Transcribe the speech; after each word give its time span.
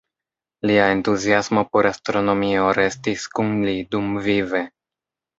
Lia 0.67 0.85
entuziasmo 0.93 1.61
por 1.75 1.87
astronomio 1.89 2.71
restis 2.77 3.25
kun 3.39 3.51
li 3.69 3.75
dumvive. 3.97 4.63